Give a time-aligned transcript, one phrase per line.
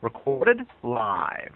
[0.00, 1.52] Recorded live.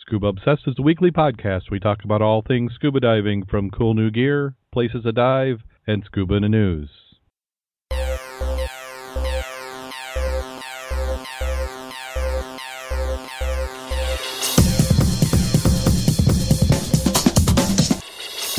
[0.00, 1.70] Scuba Obsessed is a weekly podcast.
[1.70, 6.02] We talk about all things scuba diving from cool new gear, places to dive, and
[6.04, 6.90] scuba in the news.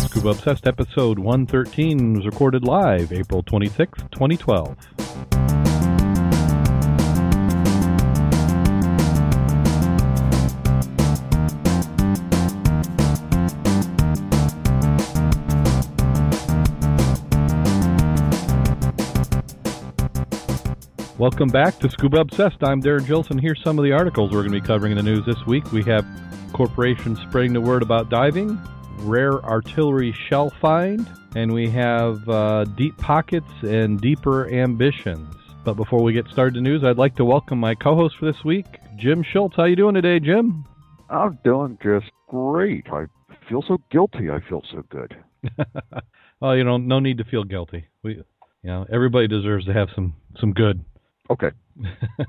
[0.10, 4.78] Scuba Obsessed episode 113 was recorded live April 26, 2012.
[21.20, 22.64] Welcome back to Scuba Obsessed.
[22.64, 23.38] I'm Darren Gilson.
[23.38, 25.70] Here's some of the articles we're going to be covering in the news this week.
[25.74, 26.06] We have
[26.54, 28.58] corporations spreading the word about diving,
[29.00, 31.06] rare artillery shell find,
[31.36, 35.28] and we have uh, deep pockets and deeper ambitions.
[35.66, 38.42] But before we get started the news, I'd like to welcome my co-host for this
[38.46, 39.58] week, Jim Schultz.
[39.58, 40.64] How you doing today, Jim?
[41.10, 42.88] I'm doing just great.
[42.94, 43.08] I
[43.50, 44.30] feel so guilty.
[44.30, 45.18] I feel so good.
[46.40, 47.88] well, you know, no need to feel guilty.
[48.04, 48.24] We, you
[48.64, 50.86] know, everybody deserves to have some some good.
[51.32, 51.52] Okay.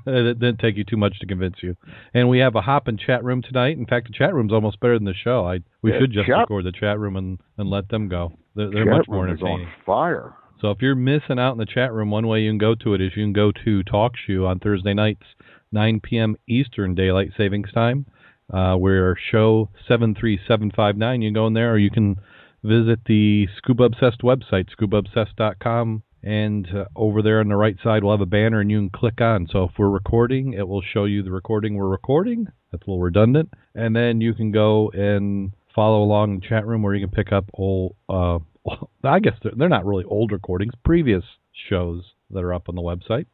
[0.05, 1.75] it didn't take you too much to convince you.
[2.13, 3.77] And we have a hop in chat room tonight.
[3.77, 5.45] In fact, the chat room's almost better than the show.
[5.45, 8.33] I we Yeah, should just chat- record the chat room and and let them go.
[8.55, 9.65] They're, they're Chat much more room is entertaining.
[9.67, 10.33] on fire.
[10.61, 12.93] So if you're missing out in the chat room, one way you can go to
[12.93, 15.23] it is you can go to TalkShoe on Thursday nights,
[15.71, 16.35] 9 p.m.
[16.47, 18.05] Eastern Daylight Savings Time.
[18.53, 21.21] Uh, we're show 73759.
[21.23, 22.17] You can go in there, or you can
[22.63, 26.03] visit the Scuba Obsessed website, scubaobsessed.com.
[26.23, 28.89] And uh, over there on the right side, we'll have a banner, and you can
[28.89, 29.47] click on.
[29.51, 32.47] So if we're recording, it will show you the recording we're recording.
[32.71, 33.49] That's a little redundant.
[33.73, 37.13] And then you can go and follow along in the chat room where you can
[37.13, 38.39] pick up old, uh,
[39.03, 41.23] I guess they're, they're not really old recordings, previous
[41.69, 43.25] shows that are up on the website.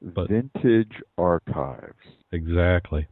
[0.00, 1.94] But- Vintage archives.
[2.30, 3.08] Exactly.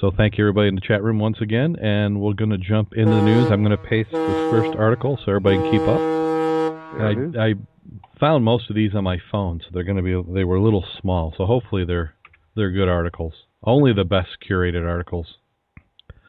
[0.00, 2.94] So thank you everybody in the chat room once again, and we're going to jump
[2.94, 3.46] into the news.
[3.50, 5.96] I'm going to paste this first article so everybody can keep up.
[6.98, 7.36] There it is.
[7.36, 7.54] I, I
[8.18, 10.62] found most of these on my phone, so they're going to be they were a
[10.62, 12.14] little small, so hopefully they're
[12.56, 13.34] they're good articles.
[13.62, 15.34] Only the best curated articles.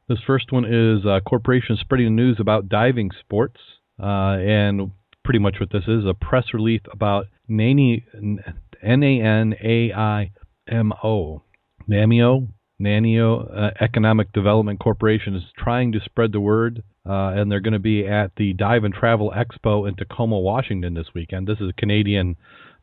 [0.07, 3.59] This first one is uh, corporations spreading news about diving sports,
[4.00, 4.91] uh, and
[5.24, 10.31] pretty much what this is a press release about NANI, N A N A I
[10.68, 11.41] M O,
[11.90, 12.47] NAMIO,
[12.81, 17.74] Nanio uh, Economic Development Corporation is trying to spread the word, uh, and they're going
[17.74, 21.48] to be at the Dive and Travel Expo in Tacoma, Washington this weekend.
[21.48, 22.36] This is a Canadian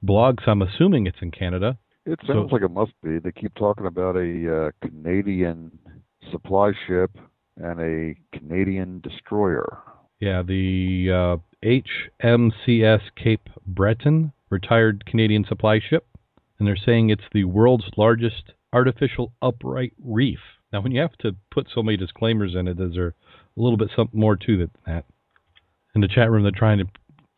[0.03, 1.79] blog, so I'm assuming it's in Canada.
[2.07, 3.19] It so- sounds like it must be.
[3.19, 5.79] They keep talking about a uh, Canadian
[6.31, 7.11] supply ship
[7.57, 9.79] and a Canadian destroyer.
[10.21, 11.67] Yeah, the uh,
[12.23, 16.07] HMCS Cape Breton, retired Canadian supply ship,
[16.59, 20.39] and they're saying it's the world's largest artificial upright reef.
[20.73, 23.15] Now, when you have to put so many disclaimers in it, is there
[23.57, 24.71] a little bit something more to that?
[24.85, 25.05] than that?
[25.95, 26.87] In the chat room, they're trying to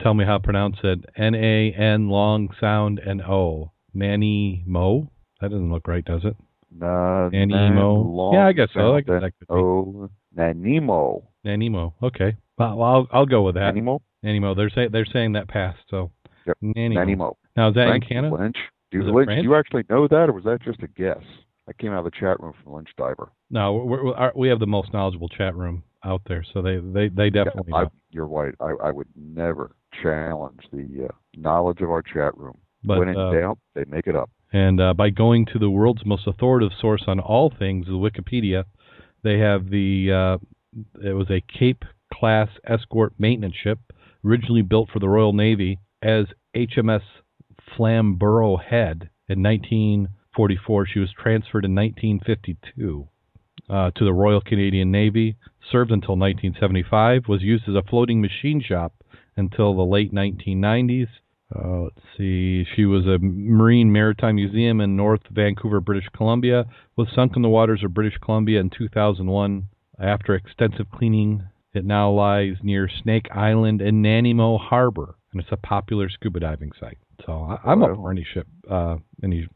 [0.01, 1.05] tell me how to pronounce it.
[1.17, 3.73] N A N long sound and O.
[3.93, 5.11] Nanny Mo.
[5.41, 6.37] That doesn't look right, does it?
[6.77, 8.31] Na- Nanimo.
[8.33, 8.95] Nan- Yeah, I guess so.
[8.95, 9.55] I guess that could.
[9.55, 11.25] Oh, Nanimo.
[11.45, 11.95] Nanimo.
[12.03, 12.37] Okay.
[12.59, 13.75] Well, I'll I'll go with that.
[13.75, 14.01] Nanimo?
[14.25, 14.57] Nanimo.
[14.57, 15.81] They're saying they're saying that passed.
[15.91, 16.11] So.
[16.47, 16.59] Yep.
[16.63, 16.95] Nanimo.
[16.97, 17.35] Nanimo.
[17.57, 18.35] Now is that in Canada?
[18.35, 18.57] Lynch.
[18.91, 21.23] Do you, Lynch, do you actually know that, or was that just a guess?
[21.69, 23.33] I came out of the chat room from Lynch Diver.
[23.51, 26.79] No, we're, we're, our, we have the most knowledgeable chat room out there, so they
[26.79, 27.93] they, they definitely I, know.
[28.11, 28.55] you're right.
[28.61, 32.59] I, I would never challenge the uh, knowledge of our chat room.
[32.83, 34.31] But when in uh, doubt, they make it up.
[34.53, 38.65] and uh, by going to the world's most authoritative source on all things, the Wikipedia,
[39.23, 40.45] they have the uh,
[41.03, 43.79] it was a Cape class escort maintenance ship
[44.25, 47.03] originally built for the Royal Navy as HMS
[47.77, 50.87] Flamborough Head in 1944.
[50.87, 53.09] She was transferred in 1952
[53.69, 55.37] uh, to the Royal Canadian Navy,
[55.71, 58.95] served until 1975, was used as a floating machine shop
[59.37, 61.09] until the late 1990s.
[61.55, 62.65] Uh, let's see.
[62.75, 66.65] She was a Marine Maritime Museum in North Vancouver, British Columbia.
[66.97, 69.69] Was sunk in the waters of British Columbia in 2001.
[70.01, 71.45] After extensive cleaning,
[71.75, 76.73] it now lies near Snake Island in Nanimo Harbor, and it's a popular scuba diving
[76.81, 76.99] site.
[77.25, 79.49] So I, I'm up for any ship, uh, any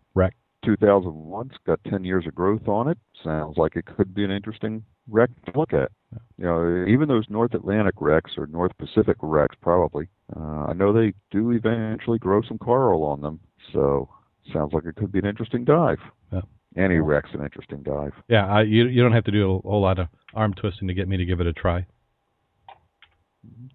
[0.66, 0.78] wreck.
[0.80, 2.98] 2001's got 10 years of growth on it.
[3.24, 5.90] Sounds like it could be an interesting wreck to look at.
[6.38, 10.08] You know, even those North Atlantic wrecks or North Pacific wrecks, probably.
[10.34, 13.40] Uh, I know they do eventually grow some coral on them,
[13.72, 14.08] so
[14.52, 15.98] sounds like it could be an interesting dive.
[16.32, 16.42] Yeah.
[16.76, 18.12] Any wreck's an interesting dive.
[18.28, 20.94] Yeah, I, you you don't have to do a whole lot of arm twisting to
[20.94, 21.86] get me to give it a try.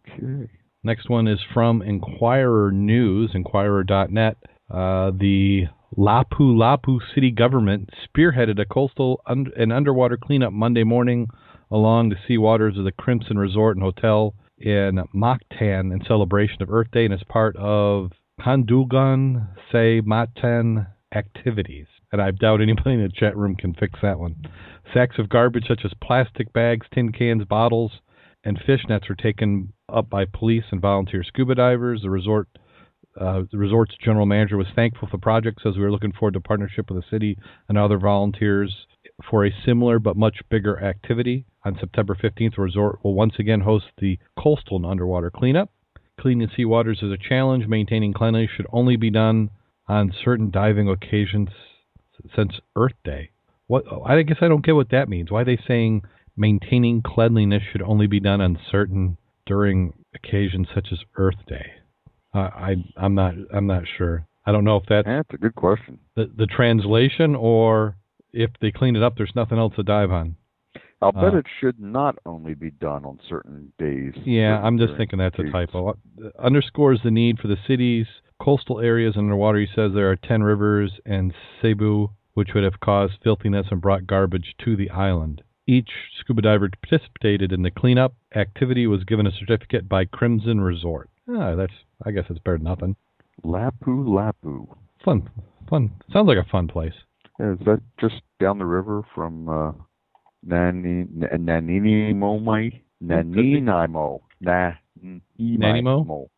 [0.08, 0.50] Okay.
[0.84, 4.38] Next one is from Inquirer News, Inquirer.net.
[4.70, 5.66] Uh, the
[5.98, 11.28] Lapu Lapu city government spearheaded a coastal un- and underwater cleanup Monday morning
[11.70, 16.72] along the sea waters of the Crimson Resort and Hotel in Mactan in celebration of
[16.72, 21.88] Earth Day and as part of Handulgan Se Mactan activities.
[22.12, 24.36] And I doubt anybody in the chat room can fix that one.
[24.94, 27.92] Sacks of garbage such as plastic bags, tin cans, bottles,
[28.44, 32.02] and fish nets were taken up by police and volunteer scuba divers.
[32.02, 32.48] The resort
[33.20, 36.34] uh, the resort's general manager was thankful for the project, says we are looking forward
[36.34, 37.38] to partnership with the city
[37.70, 38.88] and other volunteers
[39.30, 41.46] for a similar but much bigger activity.
[41.66, 45.70] On September 15th, the resort will once again host the coastal and underwater cleanup.
[46.20, 47.68] Cleaning sea waters is a challenge.
[47.68, 49.50] Maintaining cleanliness should only be done
[49.88, 51.50] on certain diving occasions
[52.36, 53.30] since Earth Day.
[53.68, 55.32] What I guess I don't get what that means.
[55.32, 56.04] Why are they saying
[56.36, 61.83] maintaining cleanliness should only be done on certain during occasions such as Earth Day?
[62.34, 64.26] Uh, I I'm not I'm not sure.
[64.46, 66.00] I don't know if that's That's a good question.
[66.16, 67.96] the the translation or
[68.32, 70.36] if they clean it up, there's nothing else to dive on.
[71.02, 74.14] I'll bet Uh, it should not only be done on certain days.
[74.26, 75.90] Yeah, I'm just thinking that's a typo.
[75.90, 75.94] Uh,
[76.40, 78.08] Underscores the need for the cities,
[78.40, 79.60] coastal areas underwater.
[79.60, 84.08] He says there are 10 rivers and Cebu, which would have caused filthiness and brought
[84.08, 85.44] garbage to the island.
[85.68, 91.10] Each scuba diver participated in the cleanup activity was given a certificate by Crimson Resort.
[91.30, 91.74] Ah, that's
[92.06, 92.96] I guess it's better than nothing.
[93.44, 94.68] Lapu Lapu.
[95.04, 95.30] Fun,
[95.70, 95.92] fun.
[96.12, 96.94] Sounds like a fun place.
[97.40, 99.72] Is that just down the river from uh,
[100.44, 102.14] Nani Nanimo?
[103.02, 104.20] Nanimo.
[104.44, 105.20] Nanimo.
[105.40, 106.30] Nanaimo?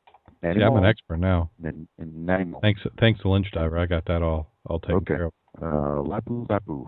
[0.44, 1.50] Yeah, I'm an expert now.
[1.60, 2.60] Nan- Nanaimo.
[2.62, 3.78] Thanks, thanks to Lynch Diver.
[3.80, 5.16] I got that all all taken Okay.
[5.16, 5.34] care of.
[5.62, 6.86] Uh, Lapu Lapu.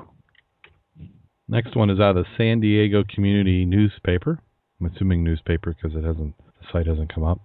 [1.47, 4.39] Next one is out of the San Diego Community Newspaper.
[4.79, 7.39] I'm assuming newspaper because it hasn't the site hasn't come up.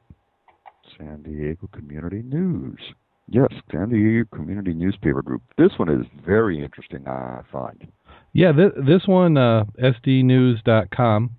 [0.98, 2.78] San Diego Community News.
[3.28, 5.42] Yes, San Diego Community Newspaper Group.
[5.56, 7.86] This one is very interesting, I find.
[8.32, 11.30] Yeah, th- this one uh, sdnews.com.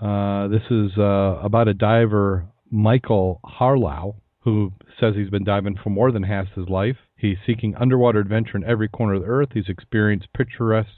[0.00, 5.90] Uh, this is uh, about a diver, Michael Harlow, who says he's been diving for
[5.90, 6.96] more than half his life.
[7.16, 9.48] He's seeking underwater adventure in every corner of the earth.
[9.54, 10.90] He's experienced picturesque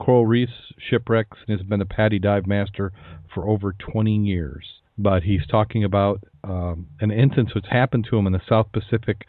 [0.00, 2.92] coral reefs, shipwrecks, and has been a PADI dive master
[3.32, 4.64] for over 20 years.
[4.98, 9.26] But he's talking about um, an instance which happened to him in the South Pacific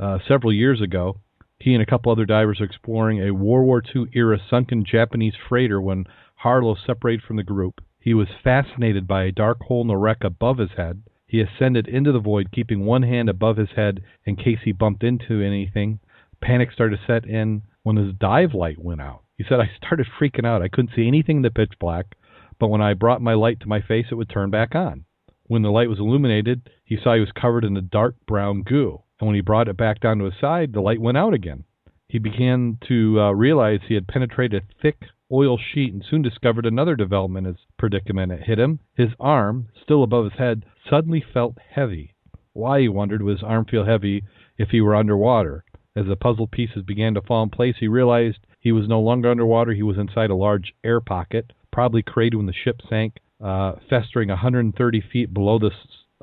[0.00, 1.20] uh, several years ago.
[1.60, 5.34] He and a couple other divers are exploring a World War II era sunken Japanese
[5.48, 6.04] freighter when
[6.36, 7.80] Harlow separated from the group.
[8.00, 11.02] He was fascinated by a dark hole in the wreck above his head.
[11.26, 15.02] He ascended into the void, keeping one hand above his head in case he bumped
[15.02, 16.00] into anything.
[16.40, 19.22] Panic started to set in when his dive light went out.
[19.38, 20.60] He said, I started freaking out.
[20.60, 22.14] I couldn't see anything in the pitch black,
[22.58, 25.04] but when I brought my light to my face, it would turn back on.
[25.46, 29.02] When the light was illuminated, he saw he was covered in a dark brown goo.
[29.20, 31.64] And when he brought it back down to his side, the light went out again.
[32.08, 36.66] He began to uh, realize he had penetrated a thick oil sheet and soon discovered
[36.66, 38.80] another development His predicament had hit him.
[38.96, 42.14] His arm, still above his head, suddenly felt heavy.
[42.52, 44.22] Why, he wondered, would his arm feel heavy
[44.58, 45.64] if he were underwater?
[45.96, 49.30] As the puzzle pieces began to fall in place, he realized he was no longer
[49.30, 49.72] underwater.
[49.72, 54.28] He was inside a large air pocket, probably created when the ship sank, uh, festering
[54.28, 55.72] 130 feet below the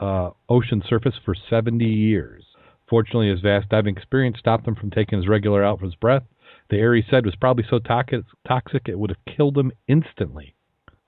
[0.01, 2.45] uh, ocean surface for 70 years.
[2.89, 6.23] Fortunately, his vast diving experience stopped him from taking his regular out for his breath.
[6.69, 10.55] The air, he said, was probably so toxic, toxic it would have killed him instantly.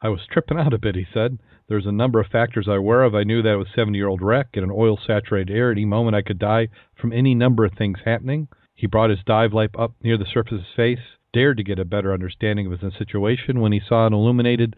[0.01, 1.39] I was tripping out a bit, he said.
[1.69, 3.15] There's a number of factors I were of.
[3.15, 5.71] I knew that it was a 70 year old wreck in an oil saturated air.
[5.71, 6.67] At any moment, I could die
[6.99, 8.49] from any number of things happening.
[8.75, 11.79] He brought his dive light up near the surface of his face, dared to get
[11.79, 13.59] a better understanding of his situation.
[13.59, 14.75] When he saw it illuminated,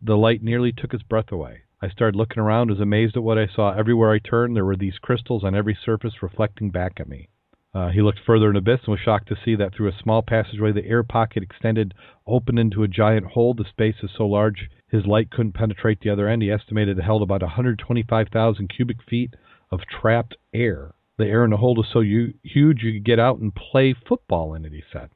[0.00, 1.62] the light nearly took his breath away.
[1.82, 3.72] I started looking around, was amazed at what I saw.
[3.72, 7.28] Everywhere I turned, there were these crystals on every surface reflecting back at me.
[7.74, 10.02] Uh, he looked further in the abyss and was shocked to see that through a
[10.02, 11.92] small passageway the air pocket extended
[12.26, 13.52] open into a giant hole.
[13.52, 16.42] The space is so large his light couldn't penetrate the other end.
[16.42, 19.34] He estimated it held about 125,000 cubic feet
[19.70, 20.94] of trapped air.
[21.18, 23.92] The air in the hole was so u- huge you could get out and play
[23.92, 25.10] football in it, he said.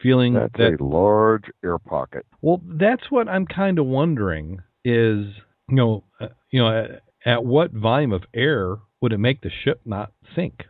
[0.00, 2.24] Feeling That's that a large air pocket.
[2.40, 5.26] well, that's what I'm kind of wondering is,
[5.68, 9.50] you know, uh, you know, at, at what volume of air would it make the
[9.64, 10.64] ship not sink?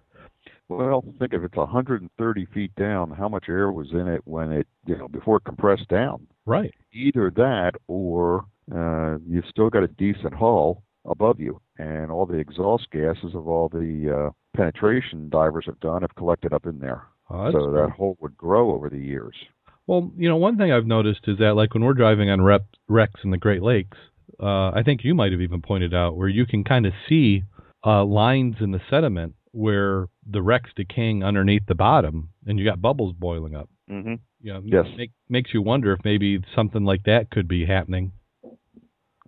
[0.69, 4.67] Well, think if it's 130 feet down, how much air was in it when it,
[4.87, 6.27] you know, before it compressed down?
[6.45, 6.75] Right.
[6.93, 8.45] Either that, or
[8.75, 13.49] uh, you've still got a decent hull above you, and all the exhaust gases of
[13.49, 17.05] all the uh, penetration divers have done have collected up in there.
[17.31, 17.73] Oh, so cool.
[17.73, 19.35] that hole would grow over the years.
[19.87, 22.67] Well, you know, one thing I've noticed is that, like when we're driving on rep,
[22.89, 23.97] wrecks in the Great Lakes,
[24.41, 27.43] uh, I think you might have even pointed out where you can kind of see
[27.85, 32.83] uh, lines in the sediment where the wreck's decaying underneath the bottom, and you got
[32.83, 33.69] bubbles boiling up.
[33.91, 34.15] Mm-hmm.
[34.43, 34.87] You know, Yes.
[34.97, 38.13] make, makes you wonder if maybe something like that could be happening.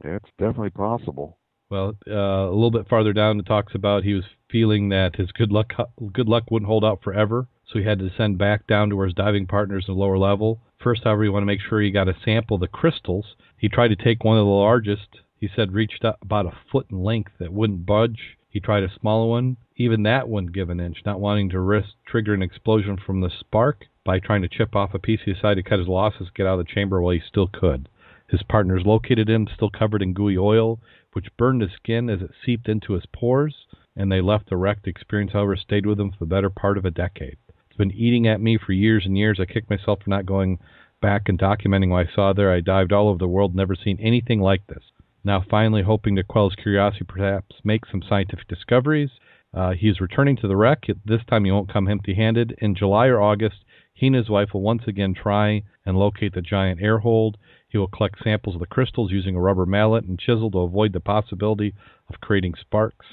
[0.05, 1.39] Yeah, it's definitely possible.
[1.71, 5.31] Well, uh, a little bit farther down, it talks about he was feeling that his
[5.33, 5.73] good luck
[6.13, 9.07] good luck wouldn't hold out forever, so he had to descend back down to where
[9.07, 10.61] his diving partners in the lower level.
[10.83, 13.37] First, however, he wanted to make sure he got a sample of the crystals.
[13.57, 15.21] He tried to take one of the largest.
[15.37, 18.39] He said reached about a foot in length that wouldn't budge.
[18.49, 19.57] He tried a smaller one.
[19.77, 23.31] Even that wouldn't give an inch, not wanting to risk triggering an explosion from the
[23.31, 25.21] spark by trying to chip off a piece.
[25.25, 27.89] He decided to cut his losses, get out of the chamber while he still could.
[28.29, 30.81] His partners located him, still covered in gooey oil,
[31.13, 34.83] which burned his skin as it seeped into his pores, and they left the wreck.
[34.83, 37.37] The experience, however, stayed with him for the better part of a decade.
[37.81, 39.41] Been eating at me for years and years.
[39.41, 40.59] I kicked myself for not going
[41.01, 42.53] back and documenting what I saw there.
[42.53, 44.83] I dived all over the world, never seen anything like this.
[45.25, 49.09] Now, finally, hoping to quell his curiosity, perhaps make some scientific discoveries.
[49.55, 50.89] Uh, he is returning to the wreck.
[51.07, 52.55] This time, he won't come empty handed.
[52.59, 56.43] In July or August, he and his wife will once again try and locate the
[56.43, 57.39] giant air hold.
[57.67, 60.93] He will collect samples of the crystals using a rubber mallet and chisel to avoid
[60.93, 61.73] the possibility
[62.11, 63.07] of creating sparks,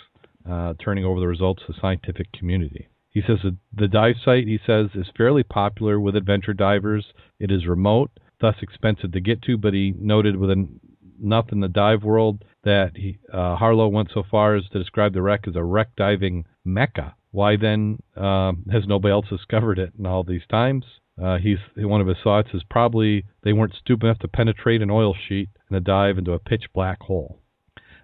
[0.45, 2.89] uh, turning over the results to the scientific community.
[3.17, 3.39] He says
[3.73, 7.13] the dive site, he says, is fairly popular with adventure divers.
[7.39, 11.67] It is remote, thus expensive to get to, but he noted with enough in the
[11.67, 15.55] dive world that he, uh, Harlow went so far as to describe the wreck as
[15.55, 17.15] a wreck diving mecca.
[17.31, 20.85] Why then um, has nobody else discovered it in all these times?
[21.19, 24.91] Uh, he's one of his thoughts is probably they weren't stupid enough to penetrate an
[24.91, 27.39] oil sheet and to dive into a pitch black hole.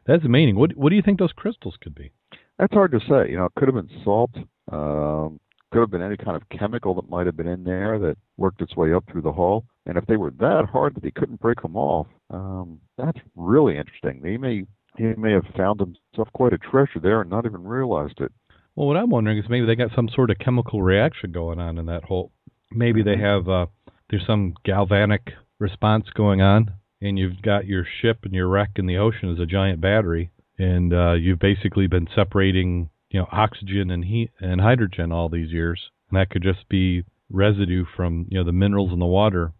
[0.07, 0.55] That's amazing.
[0.55, 2.13] What what do you think those crystals could be?
[2.57, 3.29] That's hard to say.
[3.29, 4.31] You know, it could have been salt.
[4.73, 5.39] Um,
[5.71, 8.61] could have been any kind of chemical that might have been in there that worked
[8.61, 9.65] its way up through the hull.
[9.87, 13.77] And if they were that hard that he couldn't break them off, um, that's really
[13.77, 14.21] interesting.
[14.23, 14.65] He may
[14.97, 18.31] he may have found himself quite a treasure there and not even realized it.
[18.75, 21.79] Well, what I'm wondering is maybe they got some sort of chemical reaction going on
[21.79, 22.31] in that hole.
[22.71, 23.65] Maybe they have uh,
[24.09, 28.85] there's some galvanic response going on, and you've got your ship and your wreck in
[28.85, 33.89] the ocean as a giant battery, and uh, you've basically been separating you know oxygen
[33.91, 35.79] and heat and hydrogen all these years,
[36.09, 39.53] and that could just be residue from you know the minerals in the water.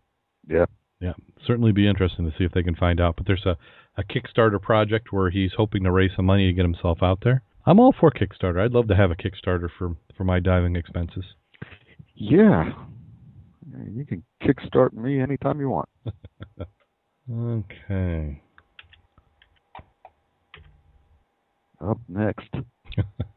[0.48, 0.66] Yeah.
[1.00, 1.14] Yeah,
[1.46, 3.16] certainly be interesting to see if they can find out.
[3.18, 3.58] But there's a
[3.98, 7.44] a Kickstarter project where he's hoping to raise some money to get himself out there.
[7.66, 8.64] I'm all for Kickstarter.
[8.64, 11.26] I'd love to have a Kickstarter for for my diving expenses.
[12.16, 12.72] Yeah.
[13.92, 15.90] You can kickstart me anytime you want.
[17.32, 18.42] Okay.
[21.80, 22.50] Up next.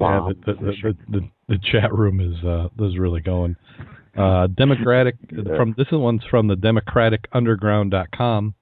[0.00, 3.56] Yeah, the, the, the, the, chat room is uh, is really going.
[4.16, 5.56] Uh, Democratic Yeah.
[5.56, 8.54] from this one's from the DemocraticUnderground.com.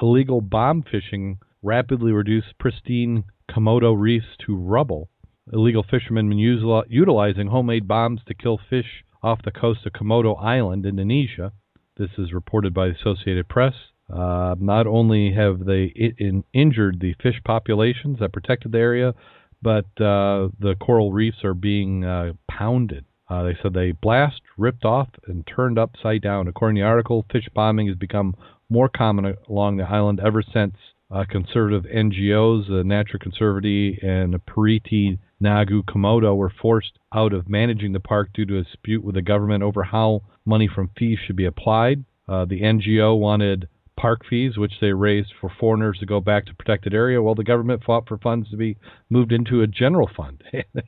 [0.00, 5.08] Illegal bomb fishing rapidly reduced pristine Komodo reefs to rubble.
[5.52, 10.40] Illegal fishermen been usel- utilizing homemade bombs to kill fish off the coast of Komodo
[10.42, 11.52] Island, Indonesia.
[11.96, 13.74] This is reported by the Associated Press.
[14.12, 15.84] Uh, not only have they
[16.18, 19.14] in, injured the fish populations that protected the area,
[19.62, 23.04] but uh, the coral reefs are being uh, pounded.
[23.28, 26.46] Uh, they said they blast, ripped off, and turned upside down.
[26.46, 28.36] According to the article, fish bombing has become
[28.68, 30.74] more common along the island ever since
[31.10, 37.92] uh, conservative NGOs, the Natural Conservancy and Putri Naga Komodo, were forced out of managing
[37.92, 41.36] the park due to a dispute with the government over how money from fees should
[41.36, 42.04] be applied.
[42.28, 46.54] Uh, the NGO wanted park fees, which they raised for foreigners to go back to
[46.54, 48.76] protected area, while the government fought for funds to be
[49.10, 50.42] moved into a general fund.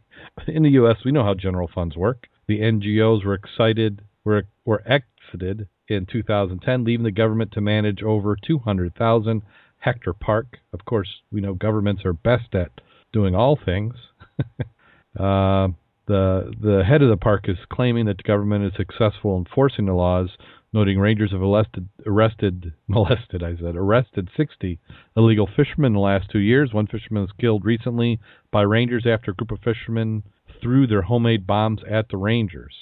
[0.47, 2.29] In the U.S., we know how general funds work.
[2.47, 8.37] The NGOs were excited, were were exited in 2010, leaving the government to manage over
[8.37, 9.43] 200,000
[9.79, 10.59] hectare park.
[10.73, 12.73] Of course, we know governments are best at
[13.13, 13.95] doing all things.
[15.19, 15.69] uh,
[16.07, 19.87] the the head of the park is claiming that the government is successful in enforcing
[19.87, 20.31] the laws,
[20.73, 24.79] noting rangers have arrested arrested molested I said arrested 60
[25.17, 26.73] illegal fishermen in the last two years.
[26.73, 28.21] One fisherman was killed recently
[28.51, 30.23] by rangers after a group of fishermen
[30.61, 32.75] threw their homemade bombs at the rangers.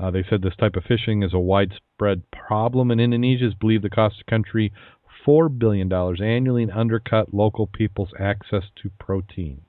[0.00, 3.50] Uh, they said this type of fishing is a widespread problem in Indonesia.
[3.58, 4.72] Believed to cost the country
[5.24, 9.60] four billion dollars annually and undercut local people's access to protein.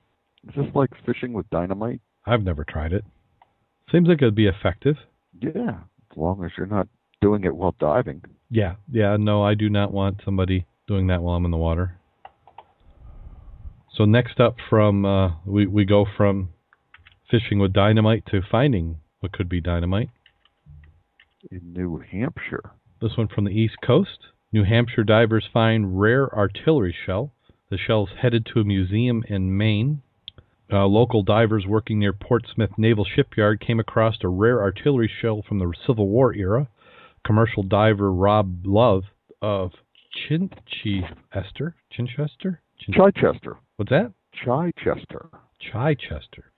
[0.48, 2.00] Is this like fishing with dynamite?
[2.24, 3.04] I've never tried it.
[3.90, 4.96] Seems like it'd be effective.
[5.40, 6.88] Yeah, as long as you're not
[7.20, 8.22] doing it while diving.
[8.50, 9.16] Yeah, yeah.
[9.18, 11.96] No, I do not want somebody doing that while I'm in the water.
[13.96, 16.50] So next up, from uh, we we go from
[17.30, 20.10] fishing with dynamite to finding what could be dynamite.
[21.50, 22.72] In New Hampshire.
[23.00, 24.18] This one from the East Coast.
[24.52, 27.32] New Hampshire divers find rare artillery shell.
[27.70, 30.02] The shell's headed to a museum in Maine.
[30.72, 35.58] Uh, local divers working near Portsmouth Naval Shipyard came across a rare artillery shell from
[35.58, 36.68] the Civil War era.
[37.26, 39.04] Commercial diver Rob Love
[39.42, 39.72] of
[40.12, 43.56] Chichester, Chichester, Chin- Chichester.
[43.76, 44.12] what's that?
[44.34, 45.28] Chichester.
[45.60, 46.52] Chichester,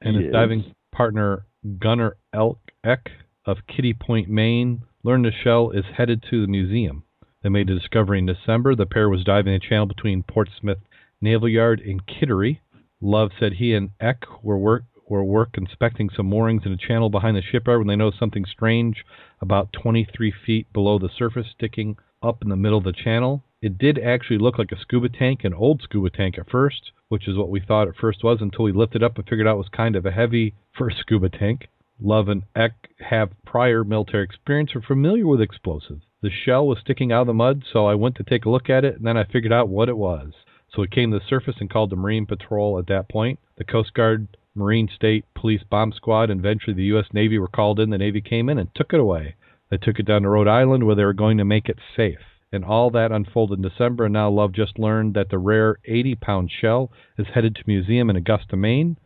[0.00, 1.46] and his diving partner
[1.78, 3.08] Gunnar Elk Eck
[3.46, 7.04] of Kittery Point, Maine, learned the shell is headed to the museum.
[7.42, 8.74] They made the discovery in December.
[8.74, 10.78] The pair was diving a channel between Portsmouth
[11.20, 12.60] Naval Yard and Kittery.
[13.00, 16.76] Love said he and Eck were work were at work inspecting some moorings in a
[16.76, 19.04] channel behind the shipyard when they noticed something strange
[19.42, 23.44] about 23 feet below the surface sticking up in the middle of the channel.
[23.60, 27.28] It did actually look like a scuba tank, an old scuba tank at first, which
[27.28, 29.58] is what we thought at first was until we lifted up and figured out it
[29.58, 31.68] was kind of a heavy first scuba tank.
[32.00, 36.02] Love and Eck have prior military experience, are familiar with explosives.
[36.22, 38.70] The shell was sticking out of the mud, so I went to take a look
[38.70, 40.32] at it, and then I figured out what it was.
[40.74, 43.38] So we came to the surface and called the Marine Patrol at that point.
[43.58, 47.06] The Coast Guard, Marine State Police Bomb Squad, and eventually the U.S.
[47.12, 47.90] Navy were called in.
[47.90, 49.36] The Navy came in and took it away.
[49.70, 52.18] They took it down to Rhode Island where they were going to make it safe.
[52.52, 56.16] And all that unfolded in December, and now Love just learned that the rare 80
[56.16, 58.98] pound shell is headed to museum in Augusta, Maine.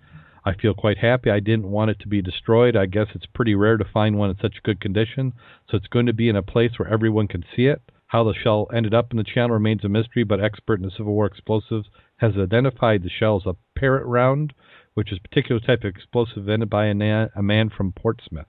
[0.45, 1.31] I feel quite happy.
[1.31, 2.76] I didn't want it to be destroyed.
[2.76, 5.33] I guess it's pretty rare to find one in such good condition,
[5.69, 7.83] so it's going to be in a place where everyone can see it.
[8.09, 10.93] How the shell ended up in the channel remains a mystery, but expert in the
[10.93, 11.88] Civil War explosives
[12.19, 14.53] has identified the shell as a Parrott round,
[14.97, 18.47] which is a particular type of explosive invented by a, na- a man from Portsmouth.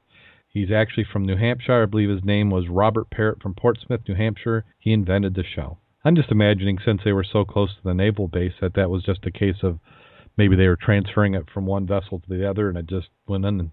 [0.47, 1.83] He's actually from New Hampshire.
[1.83, 4.63] I believe his name was Robert Parrott from Portsmouth, New Hampshire.
[4.79, 5.81] He invented the shell.
[6.05, 9.03] I'm just imagining, since they were so close to the naval base, that that was
[9.03, 9.79] just a case of
[10.37, 13.43] maybe they were transferring it from one vessel to the other, and it just went
[13.43, 13.59] in.
[13.59, 13.71] And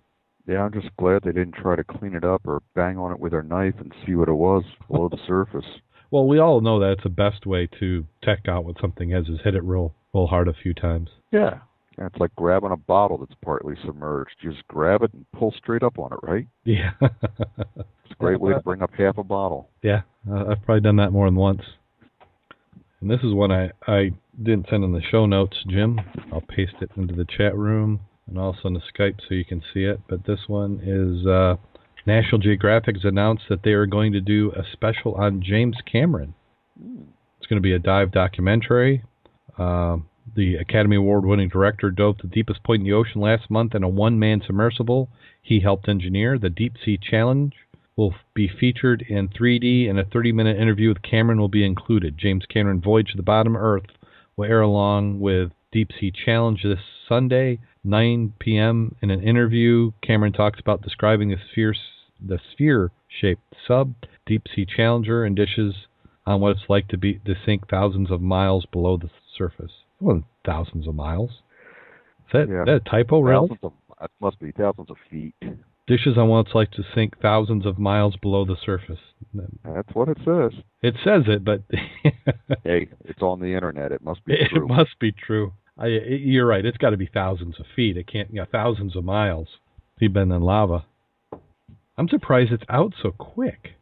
[0.49, 3.21] Yeah, I'm just glad they didn't try to clean it up or bang on it
[3.21, 5.78] with their knife and see what it was below the surface.
[6.11, 9.38] well, we all know that's the best way to tech out what something is is
[9.45, 11.11] hit it real, real hard a few times.
[11.31, 11.61] Yeah.
[11.98, 14.34] It's like grabbing a bottle that's partly submerged.
[14.40, 16.46] You just grab it and pull straight up on it, right?
[16.64, 19.68] Yeah, It's a great way to bring up half a bottle.
[19.83, 20.02] yeah.
[20.30, 21.62] Uh, I've probably done that more than once.
[23.00, 26.00] And this is one I I didn't send in the show notes, Jim.
[26.33, 29.62] I'll paste it into the chat room and also in the Skype so you can
[29.72, 30.00] see it.
[30.09, 31.57] But this one is uh,
[32.07, 36.35] National Geographic's announced that they are going to do a special on James Cameron.
[37.38, 39.02] It's going to be a dive documentary.
[39.59, 43.50] Um the Academy Award winning director dove to the deepest point in the ocean last
[43.50, 45.08] month in a one man submersible
[45.42, 46.38] he helped engineer.
[46.38, 47.52] The Deep Sea Challenge
[47.96, 52.18] will be featured in 3D, and a 30 minute interview with Cameron will be included.
[52.18, 53.87] James Cameron Voyage to the Bottom Earth
[54.37, 58.96] will air along with Deep Sea Challenge this Sunday, 9 p.m.
[59.02, 61.74] In an interview, Cameron talks about describing the sphere,
[62.24, 63.94] the sphere-shaped sub
[64.26, 65.74] Deep Sea Challenger and dishes
[66.26, 69.84] on what it's like to be to sink thousands of miles below the surface.
[70.00, 71.30] Well, thousands of miles.
[71.30, 72.64] Is that, Yeah.
[72.66, 73.48] that a typo, really?
[73.48, 75.35] Thousands of it must be thousands of feet.
[75.87, 78.98] Dishes on what it's like to sink thousands of miles below the surface.
[79.64, 80.52] That's what it says.
[80.83, 81.62] It says it, but
[82.64, 83.92] Hey, it's on the internet.
[83.92, 84.66] It must be it true.
[84.66, 85.52] must be true.
[85.78, 86.64] I, it- you're right.
[86.64, 87.96] It's got to be thousands of feet.
[87.96, 89.48] It can't, yeah, thousands of miles.
[90.00, 90.85] He's been in lava.
[91.96, 93.72] I'm surprised it's out so quick.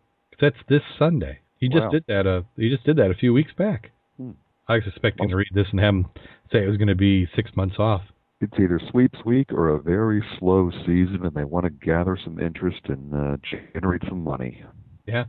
[0.41, 1.39] That's this Sunday.
[1.59, 1.91] He just Wow.
[1.91, 2.27] did that.
[2.27, 3.91] Uh, he just did that a few weeks back.
[4.19, 4.33] Hmm.
[4.69, 6.07] I was expecting to read this and have him
[6.53, 8.03] say it was going to be six months off.
[8.41, 12.41] It's either sweeps week or a very slow season, and they want to gather some
[12.41, 13.37] interest and uh,
[13.73, 14.65] generate some money.
[15.07, 15.25] Yeah.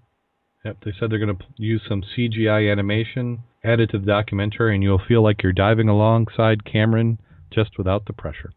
[0.65, 0.78] Yep.
[0.84, 5.02] They said they're going to use some CGI animation added to the documentary, and you'll
[5.08, 7.19] feel like you're diving alongside Cameron
[7.52, 8.54] just without the pressure.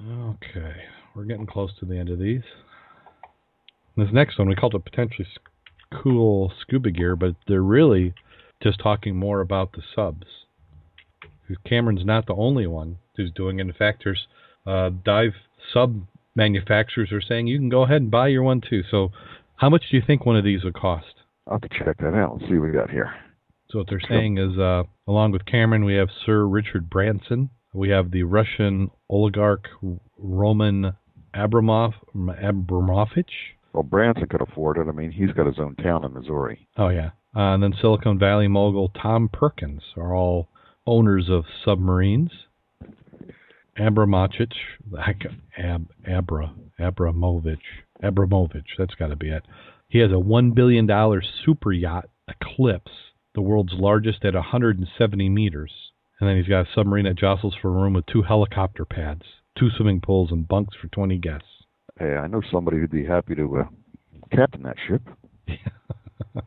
[0.00, 0.74] Okay.
[1.14, 2.42] We're getting close to the end of these.
[3.96, 5.26] This next one, we called it potentially
[6.02, 8.14] cool scuba gear, but they're really
[8.64, 10.26] just talking more about the subs.
[11.64, 13.66] Cameron's not the only one who's doing it.
[13.66, 14.26] In fact, there's
[14.66, 15.34] uh, dive
[15.72, 18.82] sub manufacturers are saying you can go ahead and buy your one too.
[18.90, 19.10] So,
[19.56, 21.14] how much do you think one of these would cost?
[21.46, 23.14] I'll have to check that out and see what we got here.
[23.70, 27.50] So what they're saying is, uh, along with Cameron, we have Sir Richard Branson.
[27.74, 29.68] We have the Russian oligarch
[30.16, 30.92] Roman
[31.34, 33.32] Abramov Abramovich.
[33.72, 34.86] Well, Branson could afford it.
[34.88, 36.68] I mean, he's got his own town in Missouri.
[36.76, 40.48] Oh yeah, uh, and then Silicon Valley mogul Tom Perkins are all
[40.86, 42.30] owners of submarines.
[43.76, 44.54] Abramovich,
[45.58, 47.58] Ab, Abra, Abramovich,
[48.02, 48.76] Abramovich.
[48.78, 49.42] That's got to be it.
[49.88, 52.92] He has a one billion dollar super yacht Eclipse,
[53.34, 55.72] the world's largest at 170 meters.
[56.20, 59.22] And then he's got a submarine that jostles for a room with two helicopter pads,
[59.58, 61.48] two swimming pools, and bunks for 20 guests.
[61.98, 63.64] Hey, I know somebody who'd be happy to uh,
[64.34, 65.02] captain that ship.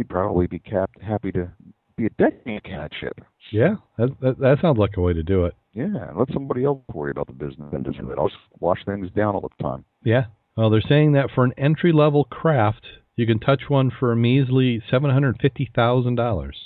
[0.00, 1.50] He'd probably be cap- happy to
[1.94, 3.20] be a decking cat ship.
[3.52, 5.52] Yeah, that, that that sounds like a way to do it.
[5.74, 8.18] Yeah, let somebody else worry about the business end of it.
[8.18, 9.84] I'll just wash things down all the time.
[10.02, 10.24] Yeah.
[10.56, 14.16] Well, they're saying that for an entry level craft, you can touch one for a
[14.16, 16.56] measly seven hundred fifty thousand dollars.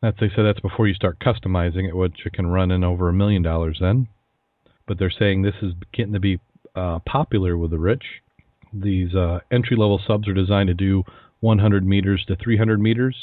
[0.00, 3.08] That's they said that's before you start customizing it, which it can run in over
[3.08, 4.06] a million dollars then.
[4.86, 6.38] But they're saying this is getting to be
[6.76, 8.04] uh, popular with the rich.
[8.72, 11.02] These uh, entry level subs are designed to do
[11.40, 13.16] 100 meters to 300 meters.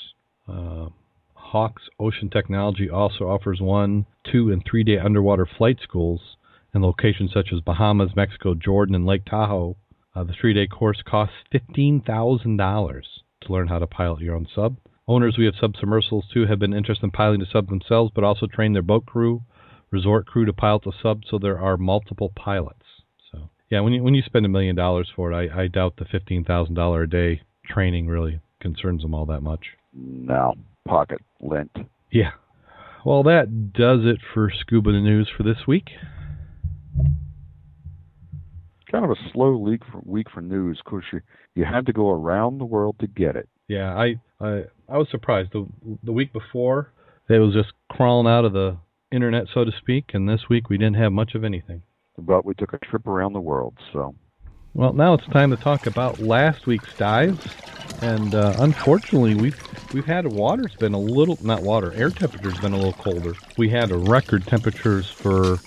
[0.48, 0.88] Uh,
[1.34, 6.38] Hawkes Ocean Technology also offers one, two, and three day underwater flight schools
[6.74, 9.78] in locations such as Bahamas, Mexico, Jordan, and Lake Tahoe.
[10.14, 13.02] Uh, the three day course costs $15,000
[13.42, 14.78] to learn how to pilot your own sub.
[15.08, 18.48] Owners we have submersibles too have been interested in piloting the sub themselves, but also
[18.48, 19.44] train their boat crew,
[19.92, 22.86] resort crew to pilot the sub, so there are multiple pilots.
[23.32, 25.98] So yeah, when you when you spend a million dollars for it, I, I doubt
[25.98, 29.66] the fifteen thousand dollar a day training really concerns them all that much.
[29.94, 30.54] No,
[30.88, 31.72] pocket lint.
[32.12, 32.32] Yeah.
[33.06, 35.90] Well, that does it for scuba news for this week.
[38.92, 41.22] Kind of a slow week for, week for news because you
[41.54, 43.48] you had to go around the world to get it.
[43.68, 45.52] Yeah, I I I was surprised.
[45.54, 45.68] The
[46.04, 46.92] the week before
[47.30, 48.78] it was just crawling out of the
[49.12, 51.84] internet, so to speak, and this week we didn't have much of anything.
[52.18, 54.16] But we took a trip around the world, so.
[54.76, 57.40] Well, now it's time to talk about last week's dives,
[58.02, 59.56] and uh, unfortunately we've
[59.94, 63.38] we've had water's been a little not water air temperature's been a little colder.
[63.58, 65.60] We had a record temperatures for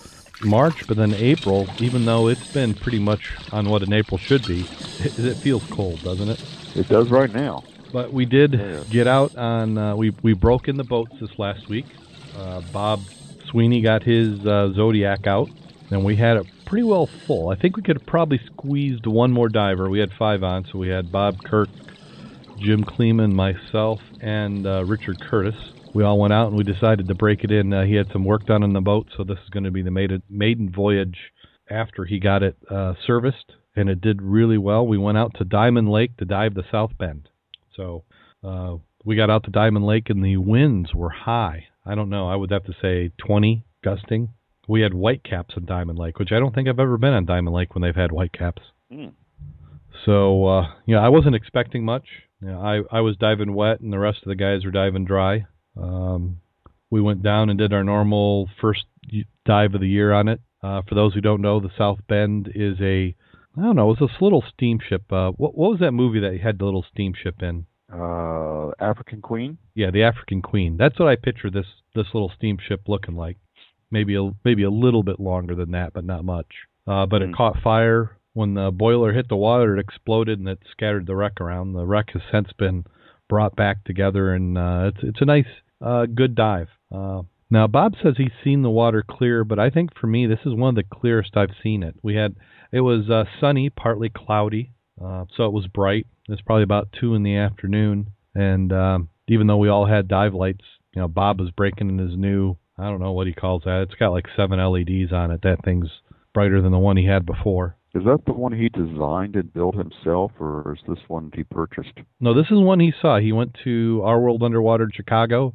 [0.42, 4.46] March, but then April, even though it's been pretty much on what an April should
[4.46, 4.60] be,
[5.00, 6.40] it, it feels cold, doesn't it?
[6.76, 7.64] It does right now.
[7.90, 8.82] But we did Yeah.
[8.90, 9.78] get out on.
[9.78, 11.86] Uh, we we broke in the boats this last week.
[12.36, 13.00] Uh, Bob
[13.50, 15.48] Sweeney got his uh, Zodiac out,
[15.90, 17.48] and we had it pretty well full.
[17.48, 19.88] I think we could have probably squeezed one more diver.
[19.88, 21.70] We had five on, so we had Bob Kirk,
[22.58, 25.54] Jim Kleeman, myself, and uh, Richard Curtis.
[25.94, 27.72] We all went out and we decided to break it in.
[27.72, 29.80] Uh, he had some work done on the boat, so this is going to be
[29.80, 31.16] the maiden, maiden voyage
[31.70, 34.86] after he got it uh, serviced, and it did really well.
[34.86, 37.30] We went out to Diamond Lake to dive the South Bend.
[37.74, 38.04] So
[38.44, 38.76] uh,
[39.06, 41.68] we got out to Diamond Lake, and the winds were high.
[41.86, 42.28] I don't know.
[42.28, 44.34] I would have to say 20 gusting.
[44.68, 47.24] We had white caps on Diamond Lake, which I don't think I've ever been on
[47.24, 48.62] Diamond Lake when they've had white caps.
[48.92, 49.12] Mm.
[50.04, 52.06] So uh, you know, I wasn't expecting much.
[52.40, 55.04] You know, I I was diving wet, and the rest of the guys were diving
[55.04, 55.46] dry.
[55.76, 56.40] Um,
[56.90, 58.84] we went down and did our normal first
[59.44, 60.40] dive of the year on it.
[60.62, 63.14] Uh, for those who don't know, the South Bend is a
[63.56, 65.10] I don't know, it was this little steamship.
[65.12, 67.66] Uh, what what was that movie that had the little steamship in?
[67.92, 69.58] Uh, African Queen.
[69.74, 70.76] Yeah, the African Queen.
[70.76, 73.36] That's what I picture this this little steamship looking like.
[73.90, 76.46] Maybe a maybe a little bit longer than that, but not much.
[76.86, 77.34] Uh, but it Hmm.
[77.34, 79.76] caught fire when the boiler hit the water.
[79.76, 81.72] It exploded and it scattered the wreck around.
[81.72, 82.84] The wreck has since been
[83.28, 85.46] brought back together, and uh, it's it's a nice,
[85.80, 86.68] uh, good dive.
[86.92, 90.40] Uh, now Bob says he's seen the water clear, but I think for me this
[90.44, 91.94] is one of the clearest I've seen it.
[92.02, 92.36] We had
[92.72, 94.72] it was uh, sunny, partly cloudy,
[95.02, 96.06] uh, so it was bright.
[96.28, 100.34] It's probably about two in the afternoon, and um, even though we all had dive
[100.34, 103.62] lights, you know, Bob was breaking in his new I don't know what he calls
[103.64, 103.82] that.
[103.82, 105.42] It's got like seven LEDs on it.
[105.42, 105.88] That thing's
[106.32, 107.76] brighter than the one he had before.
[107.94, 111.94] Is that the one he designed and built himself, or is this one he purchased?
[112.20, 113.18] No, this is one he saw.
[113.18, 115.54] He went to Our World Underwater in Chicago.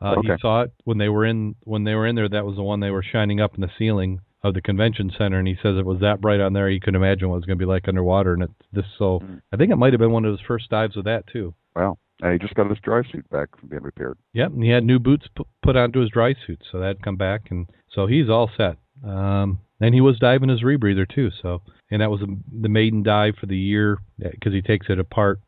[0.00, 2.28] Uh, He saw it when they were in when they were in there.
[2.28, 5.38] That was the one they were shining up in the ceiling of the convention center,
[5.38, 6.68] and he says it was that bright on there.
[6.68, 8.34] He couldn't imagine what it was going to be like underwater.
[8.34, 9.20] And it's this so.
[9.20, 9.42] Mm.
[9.52, 11.54] I think it might have been one of his first dives with that too.
[11.74, 14.16] Well, and he just got his dry suit back from being repaired.
[14.32, 17.16] Yep, and he had new boots pu- put onto his dry suit, so that'd come
[17.16, 18.76] back, and so he's all set.
[19.04, 23.02] Um, and he was diving his rebreather too, so and that was the the maiden
[23.02, 25.40] dive for the year because he takes it apart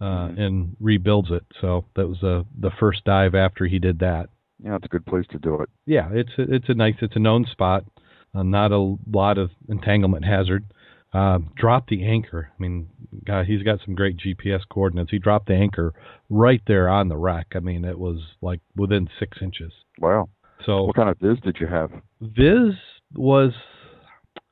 [0.00, 0.38] uh, Mhm.
[0.38, 1.44] and rebuilds it.
[1.60, 4.30] So that was the the first dive after he did that.
[4.62, 5.68] Yeah, it's a good place to do it.
[5.86, 7.84] Yeah, it's a, it's a nice, it's a known spot,
[8.34, 10.64] uh, not a lot of entanglement hazard.
[11.14, 12.50] Uh, dropped the anchor.
[12.50, 12.88] I mean,
[13.24, 15.12] God, he's got some great GPS coordinates.
[15.12, 15.94] He dropped the anchor
[16.28, 17.52] right there on the wreck.
[17.54, 19.72] I mean, it was like within six inches.
[20.00, 20.28] Wow.
[20.66, 21.90] So What kind of viz did you have?
[22.20, 22.74] Viz
[23.14, 23.52] was,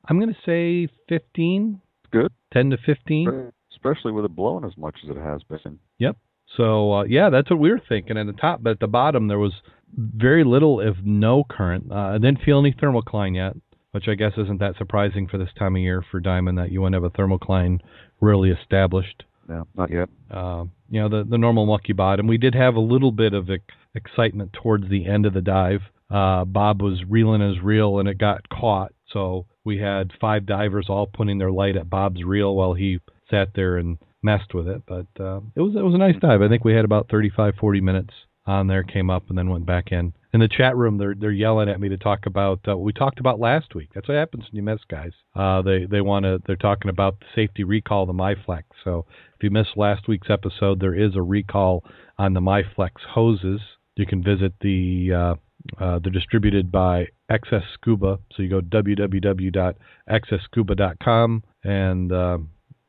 [0.07, 2.31] I'm going to say 15, Good.
[2.53, 3.51] 10 to 15.
[3.73, 5.79] Especially with it blowing as much as it has been.
[5.99, 6.15] Yep.
[6.55, 9.27] So uh, yeah, that's what we were thinking at the top, but at the bottom
[9.27, 9.53] there was
[9.97, 11.91] very little, if no current.
[11.91, 13.55] Uh, I didn't feel any thermocline yet,
[13.93, 16.81] which I guess isn't that surprising for this time of year for Diamond that you
[16.81, 17.79] wouldn't have a thermocline
[18.19, 19.23] really established.
[19.47, 20.09] No, not yet.
[20.31, 22.27] Uh, you know the the normal mucky bottom.
[22.27, 25.81] We did have a little bit of ex- excitement towards the end of the dive.
[26.09, 30.87] Uh, Bob was reeling his reel and it got caught, so we had five divers
[30.89, 34.81] all putting their light at Bob's reel while he sat there and messed with it.
[34.87, 36.41] But uh, it was it was a nice dive.
[36.41, 38.13] I think we had about 35, 40 minutes
[38.45, 40.13] on there came up and then went back in.
[40.33, 42.91] In the chat room, they're they're yelling at me to talk about uh, what we
[42.91, 43.91] talked about last week.
[43.93, 45.11] That's what happens when you miss guys.
[45.35, 46.41] Uh, they they want to.
[46.47, 48.63] They're talking about the safety recall the MyFlex.
[48.83, 51.83] So if you missed last week's episode, there is a recall
[52.17, 53.61] on the MyFlex hoses.
[53.95, 55.13] You can visit the.
[55.13, 55.35] Uh,
[55.79, 58.17] uh, they're distributed by XS Scuba.
[58.35, 62.37] So you go www.xsscuba.com and uh,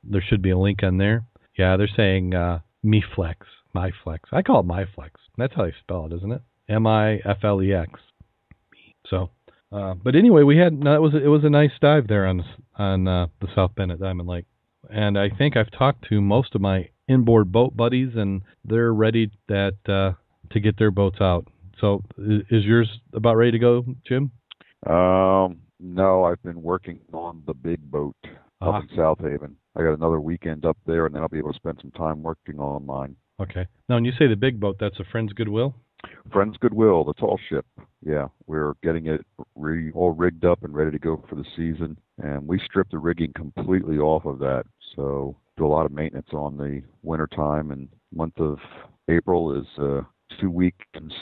[0.03, 1.25] there should be a link on there.
[1.57, 3.37] Yeah, they're saying uh, MiFlex,
[3.77, 4.19] MyFlex.
[4.33, 5.11] I call it MyFlex.
[5.39, 6.43] That's how you spell it, isn't it?
[6.69, 8.01] M I F L E X.
[9.09, 9.31] So,
[9.73, 12.45] uh, but anyway, we had no, it was it was a nice dive there on
[12.77, 14.47] on uh, the South Bend at Diamond Lake,
[14.91, 19.31] and I think I've talked to most of my inboard boat buddies, and they're ready
[19.49, 20.13] that uh,
[20.53, 21.47] to get their boats out.
[21.81, 24.31] So, is, yours about ready to go, Jim?
[24.87, 28.15] Um, no, I've been working on the big boat
[28.61, 28.77] Ah.
[28.79, 29.57] up in South Haven.
[29.77, 32.23] I got another weekend up there, and then I'll be able to spend some time
[32.23, 33.17] working on mine.
[33.41, 33.67] Okay.
[33.89, 35.75] Now, when you say the big boat, that's a Friends Goodwill.
[36.33, 37.67] Friends Goodwill, the tall ship.
[38.05, 41.97] Yeah, we're getting it re- all rigged up and ready to go for the season.
[42.23, 44.65] And we stripped the rigging completely off of that.
[44.97, 47.71] So do a lot of maintenance on the winter time.
[47.71, 48.59] And month of
[49.09, 50.03] April is uh,
[50.41, 51.15] two weekends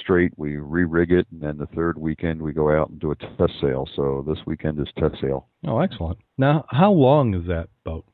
[0.00, 0.32] straight.
[0.36, 3.52] We re-rig it, and then the third weekend we go out and do a test
[3.60, 3.88] sail.
[3.96, 5.48] So this weekend is test sail.
[5.66, 6.18] Oh, excellent.
[6.38, 8.04] Now, how long is that boat?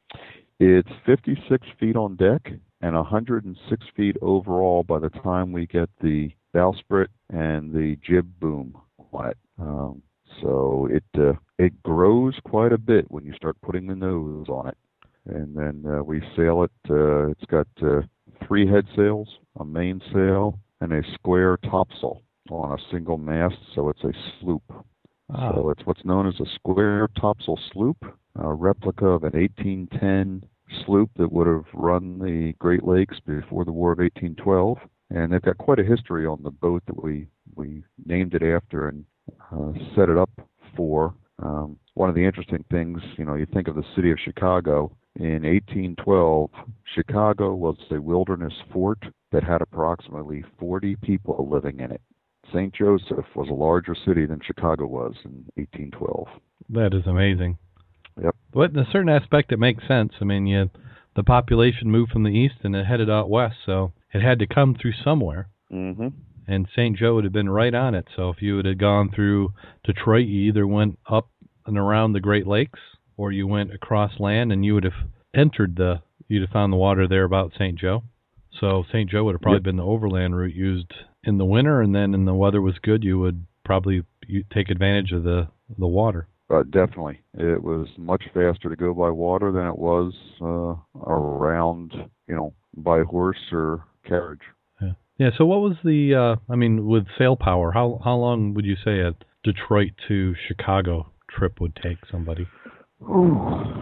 [0.59, 2.53] It's 56 feet on deck
[2.87, 8.79] and 106 feet overall by the time we get the bowsprit and the jib boom
[9.13, 9.37] on it.
[9.59, 10.03] Um,
[10.41, 14.69] so it uh, it grows quite a bit when you start putting the nose on
[14.69, 14.77] it,
[15.25, 16.71] and then uh, we sail it.
[16.89, 18.03] Uh, it's got uh,
[18.47, 23.57] three head sails, a mainsail, and a square topsail on a single mast.
[23.75, 24.63] So it's a sloop.
[25.33, 27.97] Ah, So it's what's known as a square topsail sloop,
[28.37, 30.49] a replica of an 1810
[30.85, 34.79] sloop that would have run the Great Lakes before the War of 1812.
[35.11, 38.89] And they've got quite a history on the boat that we we named it after
[38.89, 39.05] and
[39.53, 40.31] uh, set it up
[40.77, 41.15] for.
[41.43, 44.93] Um, one of the interesting things, you know, you think of the city of Chicago.
[45.15, 46.51] In 1812,
[46.95, 49.03] Chicago was a wilderness fort
[49.33, 52.03] that had approximately 40 people living in it.
[52.53, 52.75] St.
[52.75, 56.29] Joseph was a larger city than Chicago was in 1812.
[56.71, 57.59] that is amazing.
[58.23, 58.35] Yep.
[58.53, 60.13] But in a certain aspect, it makes sense.
[60.21, 60.71] I mean, you,
[61.15, 64.47] the population moved from the east and it headed out west, so it had to
[64.47, 65.49] come through somewhere.
[65.73, 66.09] Mm-hmm.
[66.49, 66.97] And St.
[66.97, 68.07] Joe would have been right on it.
[68.15, 69.53] So if you would have gone through
[69.85, 71.29] Detroit, you either went up
[71.67, 72.79] and around the Great Lakes,
[73.17, 76.03] or you went across land, and you would have entered the.
[76.29, 77.79] You'd have found the water there about St.
[77.79, 78.03] Joe.
[78.61, 79.11] So St.
[79.11, 79.65] Joe would have probably Yep.
[79.65, 80.93] been the overland route used
[81.25, 84.03] in the winter, and then in the weather was good, you would probably
[84.53, 85.49] take advantage of the
[85.79, 86.29] the water.
[86.49, 90.77] Uh, definitely, it was much faster to go by water than it was uh,
[91.11, 91.93] around,
[92.29, 94.43] you know, by horse or carriage.
[95.19, 95.31] Yeah.
[95.39, 96.15] So what was the?
[96.15, 100.35] Uh, I mean, with sail power, how how long would you say a Detroit to
[100.47, 102.47] Chicago trip would take somebody?
[103.03, 103.79] Ooh.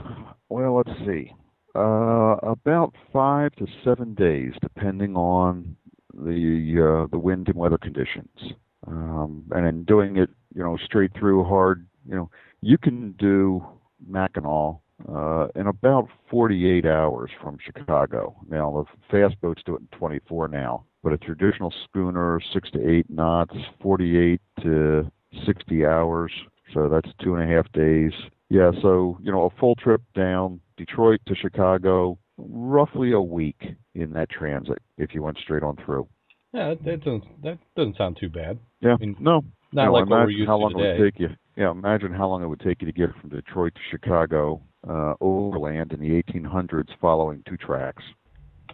[0.48, 1.32] Well, let's see.
[1.74, 5.76] Uh, about five to seven days, depending on
[6.12, 8.52] the uh, the wind and weather conditions.
[8.86, 13.64] Um, and in doing it, you know, straight through hard, you know, you can do
[14.06, 18.36] Mackinac uh, in about 48 hours from Chicago.
[18.48, 22.88] Now, the fast boats do it in 24 now, but a traditional schooner, six to
[22.88, 25.10] eight knots, 48 to
[25.46, 26.32] 60 hours.
[26.72, 28.12] So that's two and a half days.
[28.50, 33.60] Yeah, so you know, a full trip down Detroit to Chicago, roughly a week
[33.94, 36.08] in that transit if you went straight on through.
[36.52, 38.58] Yeah, that, that doesn't that doesn't sound too bad.
[38.80, 40.96] Yeah, mean, no, Not like what we're used how to long today.
[40.96, 41.28] it would take you.
[41.56, 45.14] Yeah, imagine how long it would take you to get from Detroit to Chicago uh,
[45.20, 48.02] overland in the 1800s, following two tracks.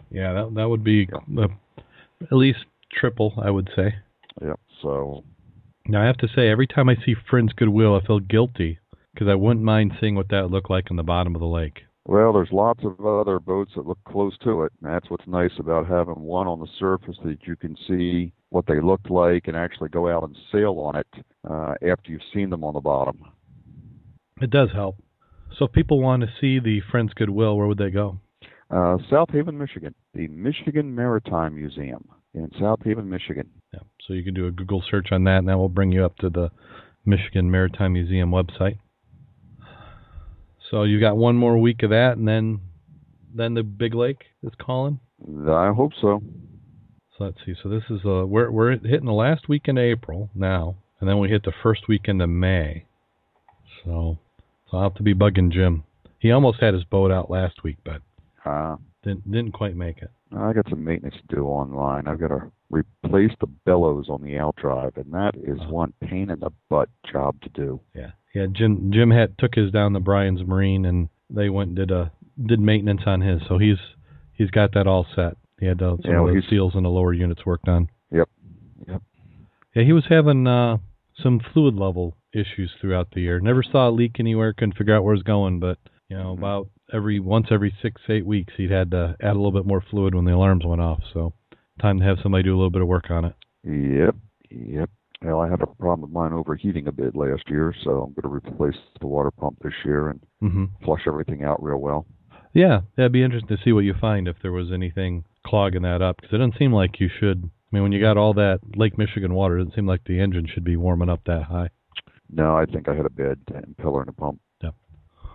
[0.09, 1.47] Yeah, that that would be uh,
[2.21, 3.95] at least triple, I would say.
[4.41, 5.23] Yeah, so
[5.87, 8.79] Now I have to say, every time I see Friends Goodwill, I feel guilty
[9.13, 11.83] because I wouldn't mind seeing what that looked like in the bottom of the lake.
[12.05, 15.51] Well, there's lots of other boats that look close to it, and that's what's nice
[15.59, 19.55] about having one on the surface that you can see what they looked like and
[19.55, 21.07] actually go out and sail on it
[21.49, 23.21] uh, after you've seen them on the bottom.
[24.41, 24.95] It does help.
[25.57, 28.19] So if people want to see the Friends Goodwill, where would they go?
[28.71, 33.49] Uh, South Haven, Michigan, the Michigan Maritime Museum in South Haven, Michigan.
[33.73, 33.81] Yeah.
[34.07, 36.15] So you can do a Google search on that, and that will bring you up
[36.17, 36.49] to the
[37.05, 38.77] Michigan Maritime Museum website.
[40.71, 42.61] So you've got one more week of that, and then
[43.35, 44.99] then the Big Lake is calling.
[45.47, 46.23] I hope so.
[47.17, 47.53] So let's see.
[47.61, 51.19] So this is uh we're we're hitting the last week in April now, and then
[51.19, 52.85] we hit the first weekend of May.
[53.83, 54.17] So
[54.69, 55.83] so I'll have to be bugging Jim.
[56.19, 58.01] He almost had his boat out last week, but
[58.45, 60.11] Uh, Didn't didn't quite make it.
[60.35, 62.07] I got some maintenance to do online.
[62.07, 65.71] I've got to replace the bellows on the out drive, and that is Uh-huh.
[65.71, 67.79] one pain in the butt job to do.
[67.95, 68.45] Yeah, yeah.
[68.51, 72.11] Jim Jim had took his down to Brian's Marine, and they went and did a
[72.45, 73.41] did maintenance on his.
[73.47, 73.79] So he's
[74.33, 75.35] he's got that all set.
[75.59, 77.89] He had uh, some Yeah, well, of the seals in the lower units worked on.
[78.11, 78.29] Yep.
[78.87, 79.01] Yep.
[79.75, 80.77] Yeah, he was having uh,
[81.21, 83.39] some fluid level issues throughout the year.
[83.39, 84.53] Never saw a leak anywhere.
[84.53, 85.77] Couldn't figure out where it's going, but
[86.09, 86.37] you know, Mhm.
[86.39, 89.83] about every once every six eight weeks, he'd had to add a little bit more
[89.89, 90.99] fluid when the alarms went off.
[91.13, 91.33] So
[91.81, 93.35] time to have somebody do a little bit of work on it.
[93.63, 94.15] Yep.
[94.49, 94.89] Yep.
[95.23, 98.23] Well, I had a problem with mine overheating a bit last year, so I'm going
[98.23, 102.07] to replace the water pump this year and hmm flush everything out real well.
[102.53, 106.01] Yeah, that'd be interesting to see what you find if there was anything clogging that
[106.01, 107.43] up because it doesn't seem like you should.
[107.45, 110.19] I mean, when you got all that Lake Michigan water, it doesn't seem like the
[110.19, 111.69] engine should be warming up that high.
[112.29, 114.39] No, I think I had a bad impeller in the pump.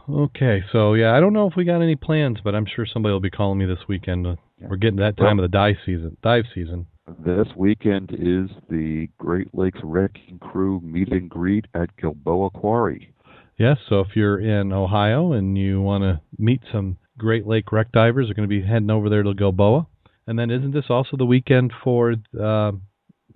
[0.09, 3.13] Okay, so yeah, I don't know if we got any plans, but I'm sure somebody
[3.13, 4.27] will be calling me this weekend.
[4.27, 4.37] Uh.
[4.61, 6.17] We're getting that time of the dive season.
[6.23, 6.87] Dive season.
[7.25, 13.15] This weekend is the Great Lakes Wrecking Crew meet and greet at Gilboa Quarry.
[13.59, 17.93] Yes, so if you're in Ohio and you want to meet some Great Lake wreck
[17.93, 19.87] divers, they're going to be heading over there to Gilboa.
[20.27, 22.73] And then isn't this also the weekend for uh,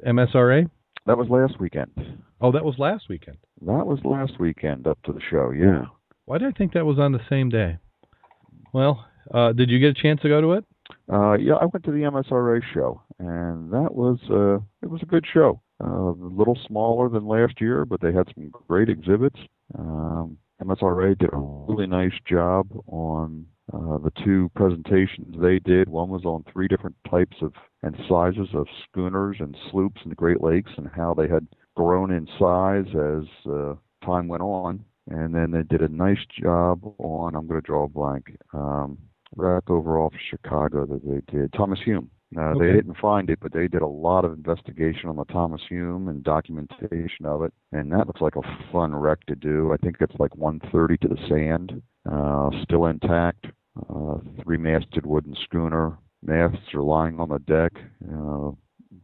[0.06, 0.68] MSRA?
[1.06, 1.90] That was last weekend.
[2.40, 3.38] Oh, that was last weekend.
[3.62, 5.84] That was last weekend up to the show, yeah.
[6.30, 7.78] Why did I think that was on the same day?
[8.72, 10.64] Well, uh, did you get a chance to go to it?
[11.12, 15.06] Uh, yeah, I went to the MSRA show, and that was uh, it was a
[15.06, 15.60] good show.
[15.82, 19.40] Uh, a little smaller than last year, but they had some great exhibits.
[19.76, 25.88] Um, MSRA did a really nice job on uh, the two presentations they did.
[25.88, 30.14] One was on three different types of and sizes of schooners and sloops in the
[30.14, 33.74] Great Lakes and how they had grown in size as uh,
[34.06, 34.84] time went on.
[35.08, 38.36] And then they did a nice job on I'm going to draw a blank.
[38.52, 38.98] Um,
[39.36, 41.52] wreck over off Chicago that they did.
[41.52, 42.10] Thomas Hume.
[42.38, 45.62] Uh, They didn't find it, but they did a lot of investigation on the Thomas
[45.68, 49.72] Hume and documentation of it, and that looks like a fun wreck to do.
[49.72, 53.46] I think it's like 130 to the sand, uh, still intact.
[53.88, 55.96] Uh, three-masted wooden schooner.
[56.22, 57.72] Masts are lying on the deck.
[58.12, 58.50] Uh,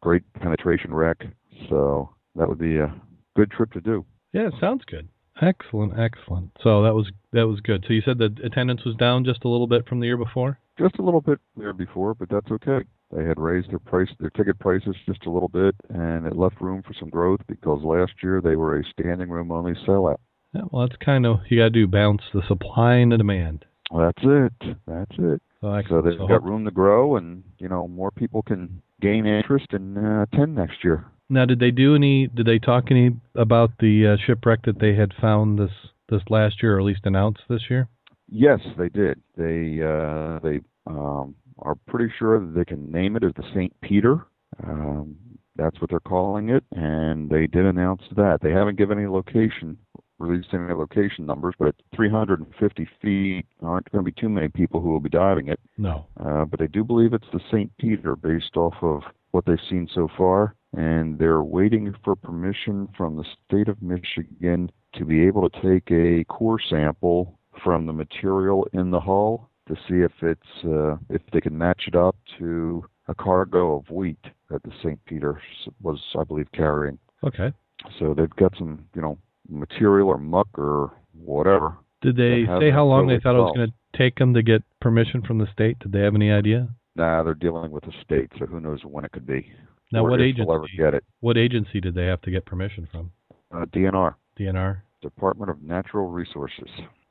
[0.00, 1.24] great penetration wreck.
[1.68, 2.94] So that would be a
[3.36, 4.04] good trip to do.
[4.32, 5.08] Yeah, sounds good.
[5.40, 6.50] Excellent, excellent.
[6.62, 7.84] So that was that was good.
[7.86, 10.58] So you said the attendance was down just a little bit from the year before.
[10.78, 12.84] just a little bit year before, but that's okay.
[13.14, 16.60] They had raised their price, their ticket prices just a little bit, and it left
[16.60, 20.18] room for some growth because last year they were a standing room only sellout.
[20.52, 23.64] Yeah, well, that's kind of you got to do balance the supply and the demand.
[23.96, 24.52] That's it.
[24.86, 25.42] That's it.
[25.60, 29.26] So, So they've So got room to grow, and you know more people can gain
[29.26, 31.04] interest and uh, attend next year.
[31.28, 32.28] Now, did they do any?
[32.28, 35.72] Did they talk any about the uh, shipwreck that they had found this
[36.08, 37.88] this last year, or at least announced this year?
[38.28, 39.20] Yes, they did.
[39.36, 43.72] They uh, they um, are pretty sure that they can name it as the St.
[43.80, 44.26] Peter.
[44.62, 45.16] Um,
[45.56, 48.38] that's what they're calling it, and they did announce that.
[48.42, 49.78] They haven't given any location,
[50.18, 54.80] released any location numbers, but at 350 feet, aren't going to be too many people
[54.80, 55.58] who will be diving it.
[55.78, 56.06] No.
[56.20, 57.70] Uh, but they do believe it's the St.
[57.78, 63.16] Peter based off of what they've seen so far, and they're waiting for permission from
[63.16, 68.66] the state of Michigan to be able to take a core sample from the material
[68.72, 72.84] in the hull to see if it's uh, if they can match it up to
[73.08, 74.18] a cargo of wheat
[74.50, 75.02] that the St.
[75.06, 75.40] Peter
[75.82, 76.98] was, I believe, carrying.
[77.24, 77.52] Okay.
[77.98, 81.76] So they've got some, you know, material or muck or whatever.
[82.02, 84.42] Did they say how long they really thought it was going to take them to
[84.42, 85.78] get permission from the state?
[85.80, 86.68] Did they have any idea?
[86.94, 89.50] Nah, they're dealing with the state, so who knows when it could be.
[89.92, 90.76] Now, what agency?
[90.76, 91.04] Get it.
[91.20, 93.12] What agency did they have to get permission from?
[93.54, 94.82] Uh, DNR, DNR.
[95.02, 96.68] Department of Natural Resources.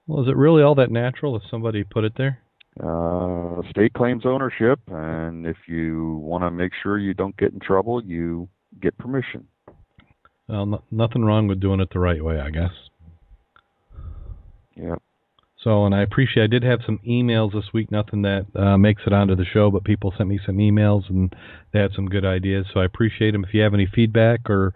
[0.08, 2.40] Well, is it really all that natural if somebody put it there?
[2.84, 7.60] Uh, state claims ownership, and if you want to make sure you don't get in
[7.60, 8.50] trouble, you
[8.82, 9.48] get permission.
[10.48, 12.72] Well, no, nothing wrong with doing it the right way, I guess.
[14.76, 14.96] Yeah.
[15.66, 16.44] So, and I appreciate.
[16.44, 17.90] I did have some emails this week.
[17.90, 21.36] Nothing that uh, makes it onto the show, but people sent me some emails and
[21.74, 22.68] they had some good ideas.
[22.72, 23.44] So I appreciate them.
[23.44, 24.76] If you have any feedback or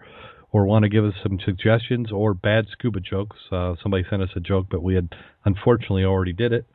[0.50, 4.30] or want to give us some suggestions or bad scuba jokes, uh, somebody sent us
[4.34, 5.10] a joke, but we had
[5.44, 6.66] unfortunately already did it.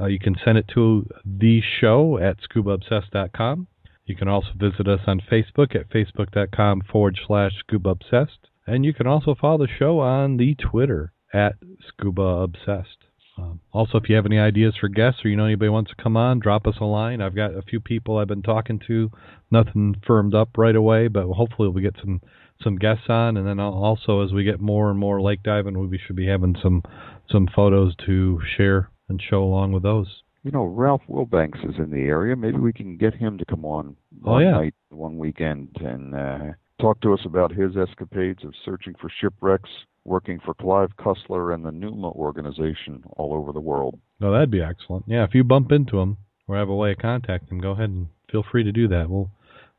[0.00, 3.68] Uh, you can send it to the show at scubaobsessed.com.
[4.04, 8.48] You can also visit us on Facebook at facebook.com forward slash scuba obsessed.
[8.66, 11.54] And you can also follow the show on the Twitter at
[11.86, 13.04] scuba obsessed.
[13.40, 16.02] Um, also, if you have any ideas for guests or you know anybody wants to
[16.02, 17.20] come on, drop us a line.
[17.20, 19.10] I've got a few people I've been talking to.
[19.50, 22.20] Nothing firmed up right away, but hopefully we'll get some
[22.62, 23.36] some guests on.
[23.36, 26.26] And then al- also, as we get more and more lake diving, we should be
[26.26, 26.82] having some
[27.30, 30.22] some photos to share and show along with those.
[30.42, 32.34] you know, Ralph Wilbanks is in the area.
[32.36, 34.50] Maybe we can get him to come on Oh, one yeah.
[34.52, 39.70] night, one weekend, and uh, talk to us about his escapades of searching for shipwrecks,
[40.04, 43.98] working for Clive Cussler and the Numa organization all over the world.
[44.20, 45.04] No, that'd be excellent.
[45.06, 46.16] Yeah, if you bump into him
[46.48, 49.08] or have a way of contacting him, go ahead and feel free to do that.
[49.10, 49.30] We'll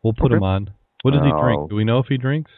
[0.04, 0.36] we'll put Okay.
[0.38, 0.72] him on.
[1.04, 1.42] What does he Oh.
[1.42, 1.70] drink?
[1.70, 2.52] Do we know if he drinks?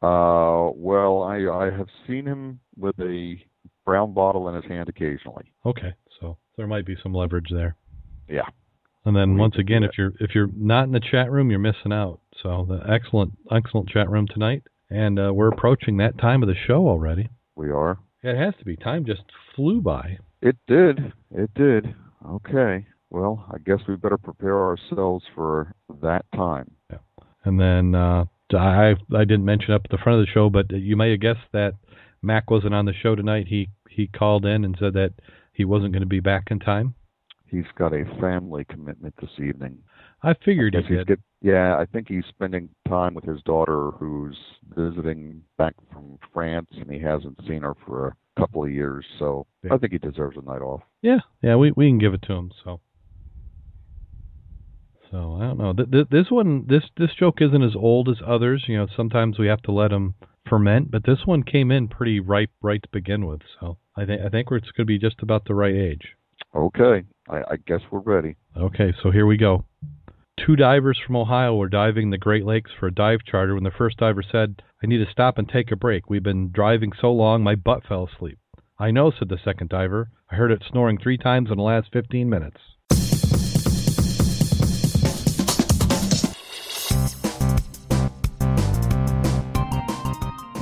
[0.00, 3.42] Uh, well, I I have seen him with a
[3.84, 5.52] brown bottle in his hand occasionally.
[5.66, 7.74] Okay, so there might be some leverage there.
[8.28, 8.46] Yeah.
[9.08, 11.94] And then once again, if you're if you're not in the chat room, you're missing
[11.94, 12.20] out.
[12.42, 16.54] So the excellent excellent chat room tonight, and uh, we're approaching that time of the
[16.66, 17.30] show already.
[17.56, 17.98] We are.
[18.22, 18.76] It has to be.
[18.76, 19.22] Time just
[19.56, 20.18] flew by.
[20.42, 21.14] It did.
[21.34, 21.94] It did.
[22.28, 22.84] Okay.
[23.08, 26.70] Well, I guess we better prepare ourselves for that time.
[26.90, 26.98] Yeah.
[27.46, 30.70] And then uh, I I didn't mention up at the front of the show, but
[30.70, 31.72] you may have guessed that
[32.20, 33.46] Mac wasn't on the show tonight.
[33.48, 35.14] He he called in and said that
[35.54, 36.94] he wasn't going to be back in time.
[37.50, 39.78] He's got a family commitment this evening.
[40.22, 41.06] I figured he he's did.
[41.06, 44.36] get, yeah, I think he's spending time with his daughter who's
[44.76, 49.46] visiting back from France and he hasn't seen her for a couple of years, so
[49.64, 49.74] Yeah.
[49.74, 50.82] I think he deserves a night off.
[51.02, 52.50] Yeah, yeah, we we can give it to him.
[52.64, 52.80] So,
[55.10, 55.72] so I don't know.
[55.72, 58.64] Th- th- this one, this this joke isn't as old as others.
[58.68, 60.14] You know, sometimes we have to let them
[60.48, 63.40] ferment, but this one came in pretty ripe right to begin with.
[63.60, 66.14] So I think I think it's going to be just about the right age.
[66.54, 67.04] Okay.
[67.28, 68.36] I, I guess we're ready.
[68.56, 69.64] Okay, so here we go.
[70.46, 73.70] Two divers from Ohio were diving the Great Lakes for a dive charter when the
[73.70, 76.08] first diver said, I need to stop and take a break.
[76.08, 78.38] We've been driving so long, my butt fell asleep.
[78.78, 80.10] I know, said the second diver.
[80.30, 82.58] I heard it snoring three times in the last 15 minutes.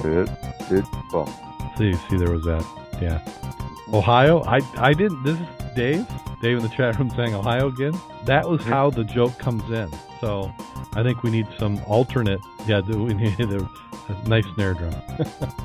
[0.02, 0.30] It
[0.70, 1.28] did bump.
[1.76, 2.64] See, see, there was that.
[3.02, 3.20] Yeah.
[3.92, 4.42] Ohio?
[4.44, 5.22] I, I didn't.
[5.24, 5.46] This is
[5.76, 6.06] Dave.
[6.46, 7.92] Dave in the chat room saying Ohio again.
[8.24, 9.90] That was how the joke comes in.
[10.20, 10.54] So
[10.94, 12.38] I think we need some alternate.
[12.68, 13.68] Yeah, we need a,
[14.08, 14.94] a nice snare drum.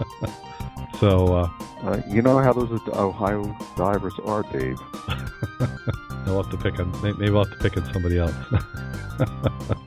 [0.99, 1.49] so uh,
[1.83, 4.79] Uh, you know how those Ohio divers are, Dave.
[6.25, 6.91] I'll have to pick on.
[7.03, 8.33] Maybe I'll have to pick on somebody else.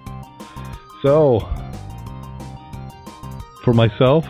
[1.03, 1.41] so
[3.65, 4.25] for myself,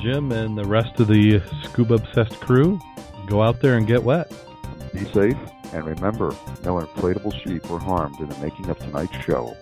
[0.00, 2.80] Jim, and the rest of the scuba obsessed crew,
[3.28, 4.32] go out there and get wet.
[4.92, 5.36] Be safe,
[5.72, 9.56] and remember, no inflatable sheep were harmed in the making of tonight's show.